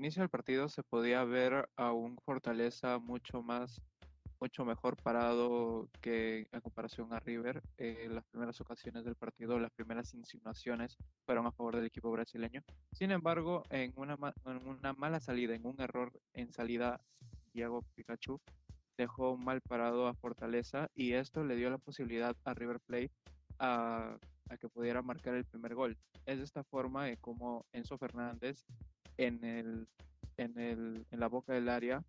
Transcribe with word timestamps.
inicio 0.00 0.22
del 0.22 0.30
partido 0.30 0.66
se 0.70 0.82
podía 0.82 1.22
ver 1.24 1.68
a 1.76 1.92
un 1.92 2.16
Fortaleza 2.24 2.98
mucho 2.98 3.42
más, 3.42 3.82
mucho 4.40 4.64
mejor 4.64 4.96
parado 4.96 5.90
que 6.00 6.48
en 6.50 6.60
comparación 6.62 7.12
a 7.12 7.20
River. 7.20 7.62
Eh, 7.76 8.08
las 8.10 8.24
primeras 8.24 8.58
ocasiones 8.62 9.04
del 9.04 9.14
partido, 9.14 9.58
las 9.58 9.70
primeras 9.72 10.14
insinuaciones 10.14 10.96
fueron 11.26 11.46
a 11.46 11.52
favor 11.52 11.76
del 11.76 11.84
equipo 11.84 12.10
brasileño. 12.10 12.62
Sin 12.92 13.10
embargo, 13.10 13.62
en 13.68 13.92
una, 13.96 14.16
en 14.46 14.66
una 14.66 14.94
mala 14.94 15.20
salida, 15.20 15.54
en 15.54 15.66
un 15.66 15.78
error 15.78 16.10
en 16.32 16.50
salida, 16.50 16.98
Diego 17.52 17.82
Pikachu 17.94 18.40
dejó 18.96 19.36
mal 19.36 19.60
parado 19.60 20.06
a 20.06 20.14
Fortaleza 20.14 20.88
y 20.94 21.12
esto 21.12 21.44
le 21.44 21.56
dio 21.56 21.68
la 21.68 21.78
posibilidad 21.78 22.34
a 22.44 22.54
River 22.54 22.80
Plate 22.80 23.10
a, 23.58 24.16
a 24.48 24.56
que 24.56 24.68
pudiera 24.70 25.02
marcar 25.02 25.34
el 25.34 25.44
primer 25.44 25.74
gol. 25.74 25.98
Es 26.24 26.38
de 26.38 26.44
esta 26.44 26.64
forma 26.64 27.04
de 27.04 27.18
como 27.18 27.66
Enzo 27.72 27.98
Fernández 27.98 28.64
en, 29.20 29.44
el, 29.44 29.86
en, 30.38 30.58
el, 30.58 31.06
en 31.10 31.20
la 31.20 31.28
boca 31.28 31.52
del 31.52 31.68
área 31.68 32.02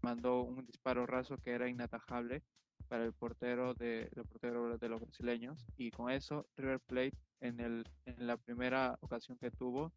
mandó 0.00 0.42
un 0.42 0.64
disparo 0.64 1.06
raso 1.06 1.36
que 1.36 1.50
era 1.50 1.68
inatajable 1.68 2.42
para 2.88 3.04
el 3.04 3.12
portero 3.12 3.74
de, 3.74 4.08
el 4.16 4.24
portero 4.24 4.78
de 4.78 4.88
los 4.88 5.00
brasileños 5.02 5.66
y 5.76 5.90
con 5.90 6.10
eso 6.10 6.46
River 6.56 6.80
Plate 6.80 7.18
en, 7.40 7.60
el, 7.60 7.84
en 8.06 8.26
la 8.26 8.38
primera 8.38 8.96
ocasión 9.02 9.36
que 9.36 9.50
tuvo 9.50 9.92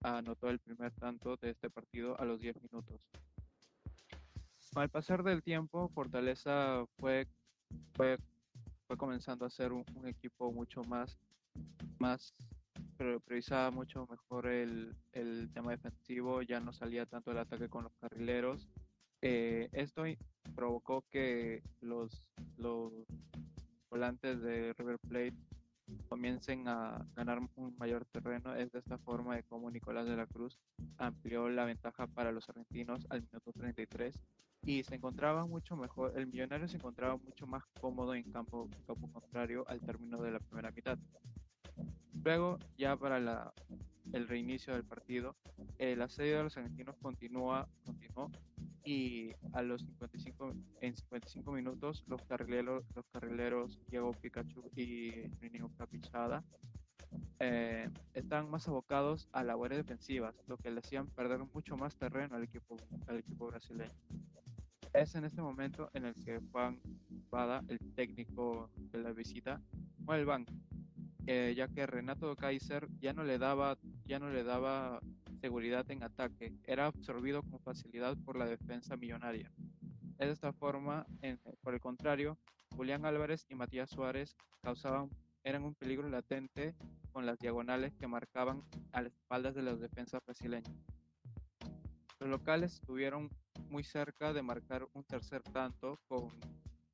anotó 0.00 0.48
el 0.48 0.58
primer 0.58 0.92
tanto 0.92 1.36
de 1.36 1.50
este 1.50 1.68
partido 1.68 2.18
a 2.18 2.24
los 2.24 2.40
10 2.40 2.62
minutos. 2.62 2.98
Al 4.74 4.88
pasar 4.88 5.22
del 5.22 5.42
tiempo, 5.42 5.90
Fortaleza 5.90 6.86
fue, 6.96 7.28
fue, 7.92 8.16
fue 8.86 8.96
comenzando 8.96 9.44
a 9.44 9.50
ser 9.50 9.72
un, 9.72 9.84
un 9.94 10.08
equipo 10.08 10.50
mucho 10.50 10.82
más, 10.84 11.18
más 11.98 12.32
pero 13.00 13.18
priorizaba 13.18 13.70
mucho 13.70 14.06
mejor 14.10 14.46
el, 14.46 14.94
el, 15.12 15.50
tema 15.54 15.70
defensivo, 15.70 16.42
ya 16.42 16.60
no 16.60 16.70
salía 16.74 17.06
tanto 17.06 17.30
el 17.30 17.38
ataque 17.38 17.70
con 17.70 17.84
los 17.84 17.94
carrileros. 17.94 18.68
Eh, 19.22 19.70
esto 19.72 20.04
provocó 20.54 21.02
que 21.10 21.62
los, 21.80 22.22
los 22.58 22.92
volantes 23.88 24.42
de 24.42 24.74
River 24.74 24.98
Plate 24.98 25.34
comiencen 26.10 26.68
a 26.68 27.06
ganar 27.16 27.40
un 27.56 27.74
mayor 27.78 28.04
terreno. 28.04 28.54
Es 28.54 28.70
de 28.70 28.80
esta 28.80 28.98
forma 28.98 29.34
de 29.34 29.44
cómo 29.44 29.70
Nicolás 29.70 30.06
de 30.06 30.16
la 30.16 30.26
Cruz 30.26 30.58
amplió 30.98 31.48
la 31.48 31.64
ventaja 31.64 32.06
para 32.06 32.32
los 32.32 32.50
argentinos 32.50 33.06
al 33.08 33.22
minuto 33.22 33.50
33 33.54 34.20
y 34.66 34.82
se 34.82 34.96
encontraba 34.96 35.46
mucho 35.46 35.74
mejor, 35.74 36.12
el 36.16 36.26
millonario 36.26 36.68
se 36.68 36.76
encontraba 36.76 37.16
mucho 37.16 37.46
más 37.46 37.64
cómodo 37.80 38.14
en 38.14 38.30
campo, 38.30 38.68
campo 38.86 39.10
contrario 39.10 39.64
al 39.68 39.80
término 39.80 40.20
de 40.20 40.32
la 40.32 40.38
primera 40.38 40.70
mitad. 40.70 40.98
Luego, 42.30 42.60
ya 42.78 42.96
para 42.96 43.18
la, 43.18 43.52
el 44.12 44.28
reinicio 44.28 44.72
del 44.74 44.84
partido, 44.84 45.34
el 45.78 46.00
asedio 46.00 46.36
de 46.36 46.44
los 46.44 46.56
argentinos 46.56 46.94
continúa, 47.02 47.68
continuó 47.84 48.30
y 48.84 49.32
a 49.52 49.62
los 49.62 49.80
55, 49.80 50.54
en 50.80 50.94
55 50.94 51.50
minutos 51.50 52.04
los 52.06 52.22
carrileros, 52.22 52.84
los 52.94 53.04
carrileros 53.06 53.80
Diego 53.88 54.12
Pikachu 54.12 54.70
y 54.76 55.24
Niño 55.40 55.72
Capichada 55.76 56.44
eh, 57.40 57.90
están 58.14 58.48
más 58.48 58.68
abocados 58.68 59.28
a 59.32 59.42
labores 59.42 59.78
defensivas, 59.78 60.36
lo 60.46 60.56
que 60.56 60.70
le 60.70 60.78
hacían 60.78 61.08
perder 61.08 61.40
mucho 61.52 61.76
más 61.76 61.96
terreno 61.96 62.36
al 62.36 62.44
equipo, 62.44 62.76
al 63.08 63.18
equipo 63.18 63.48
brasileño. 63.48 63.90
Es 64.92 65.16
en 65.16 65.24
este 65.24 65.42
momento 65.42 65.90
en 65.94 66.04
el 66.04 66.14
que 66.14 66.38
Juan 66.52 66.78
Bada, 67.28 67.64
el 67.66 67.80
técnico 67.96 68.70
de 68.76 68.98
la 69.00 69.10
visita, 69.10 69.60
mueve 69.98 70.20
el 70.20 70.26
banco 70.26 70.52
eh, 71.32 71.54
ya 71.54 71.68
que 71.68 71.86
Renato 71.86 72.34
Kaiser 72.34 72.88
ya 72.98 73.12
no 73.12 73.22
le 73.22 73.38
daba, 73.38 73.78
ya 74.04 74.18
no 74.18 74.30
le 74.30 74.42
daba 74.42 75.00
seguridad 75.40 75.88
en 75.88 76.02
ataque, 76.02 76.52
era 76.64 76.86
absorbido 76.86 77.44
con 77.44 77.60
facilidad 77.60 78.16
por 78.24 78.36
la 78.36 78.46
defensa 78.46 78.96
millonaria. 78.96 79.52
De 80.18 80.28
esta 80.28 80.52
forma, 80.52 81.06
por 81.62 81.74
el 81.74 81.80
contrario, 81.80 82.36
Julián 82.74 83.04
Álvarez 83.04 83.46
y 83.48 83.54
Matías 83.54 83.90
Suárez 83.90 84.36
causaban, 84.60 85.08
eran 85.44 85.62
un 85.62 85.76
peligro 85.76 86.08
latente 86.08 86.74
con 87.12 87.26
las 87.26 87.38
diagonales 87.38 87.94
que 87.94 88.08
marcaban 88.08 88.64
a 88.90 89.00
las 89.00 89.12
espaldas 89.12 89.54
de 89.54 89.62
los 89.62 89.78
defensas 89.78 90.20
brasileños. 90.26 90.74
Los 92.18 92.28
locales 92.28 92.72
estuvieron 92.72 93.30
muy 93.68 93.84
cerca 93.84 94.32
de 94.32 94.42
marcar 94.42 94.84
un 94.94 95.04
tercer 95.04 95.42
tanto 95.42 96.00
con, 96.08 96.28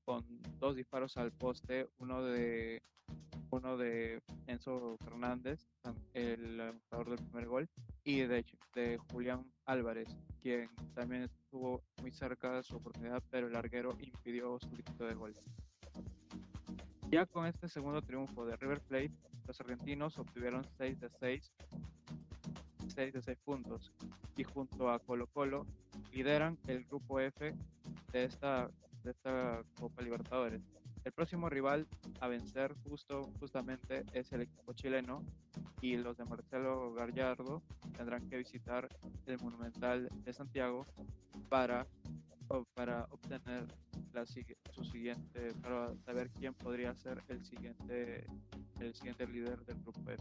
con 0.04 0.26
dos 0.58 0.76
disparos 0.76 1.16
al 1.16 1.32
poste, 1.32 1.88
uno 1.96 2.22
de 2.22 2.82
uno 3.50 3.76
de 3.76 4.22
Enzo 4.46 4.96
Fernández, 5.04 5.66
el 6.14 6.60
anotador 6.60 7.10
del 7.10 7.26
primer 7.26 7.46
gol, 7.46 7.68
y 8.04 8.20
de, 8.20 8.44
de 8.74 8.98
Julián 9.10 9.44
Álvarez, 9.64 10.08
quien 10.42 10.68
también 10.94 11.22
estuvo 11.22 11.82
muy 12.00 12.10
cerca 12.12 12.52
de 12.52 12.62
su 12.62 12.76
oportunidad, 12.76 13.22
pero 13.30 13.46
el 13.46 13.52
larguero 13.52 13.96
impidió 14.00 14.58
su 14.58 14.70
grito 14.70 15.04
de 15.04 15.14
gol. 15.14 15.36
Ya 17.10 17.26
con 17.26 17.46
este 17.46 17.68
segundo 17.68 18.02
triunfo 18.02 18.44
de 18.44 18.56
River 18.56 18.80
Plate, 18.80 19.12
los 19.46 19.60
argentinos 19.60 20.18
obtuvieron 20.18 20.64
6 20.76 21.00
de 21.00 21.08
6, 21.08 21.52
6 22.94 23.12
de 23.12 23.22
6 23.22 23.38
puntos, 23.44 23.92
y 24.36 24.44
junto 24.44 24.90
a 24.90 24.98
Colo 24.98 25.26
Colo 25.28 25.66
lideran 26.12 26.58
el 26.66 26.84
grupo 26.84 27.20
F 27.20 27.54
de 28.12 28.24
esta, 28.24 28.68
de 29.04 29.10
esta 29.12 29.62
Copa 29.78 30.02
Libertadores 30.02 30.62
el 31.06 31.12
próximo 31.12 31.48
rival 31.48 31.86
a 32.20 32.26
vencer 32.26 32.74
justo, 32.82 33.30
justamente 33.38 34.04
es 34.12 34.32
el 34.32 34.40
equipo 34.40 34.72
chileno 34.72 35.22
y 35.80 35.96
los 35.96 36.16
de 36.16 36.24
Marcelo 36.24 36.92
Gallardo 36.94 37.62
tendrán 37.96 38.28
que 38.28 38.38
visitar 38.38 38.88
el 39.26 39.38
Monumental 39.38 40.08
de 40.24 40.32
Santiago 40.32 40.84
para, 41.48 41.86
para 42.74 43.04
obtener 43.10 43.68
la, 44.12 44.26
su 44.26 44.84
siguiente, 44.84 45.52
para 45.62 45.94
saber 45.98 46.28
quién 46.30 46.54
podría 46.54 46.92
ser 46.96 47.22
el 47.28 47.44
siguiente, 47.44 48.26
el 48.80 48.92
siguiente 48.92 49.28
líder 49.28 49.64
del 49.64 49.80
grupo 49.82 50.10
F. 50.10 50.16